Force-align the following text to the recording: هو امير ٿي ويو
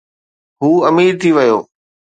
هو 0.63 0.71
امير 0.89 1.13
ٿي 1.21 1.29
ويو 1.35 1.57